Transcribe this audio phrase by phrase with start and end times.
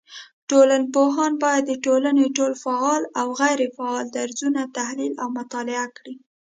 [0.49, 6.15] ټولنپوهان بايد د ټولني ټول فعال او غيري فعاله درځونه تحليل او مطالعه کړي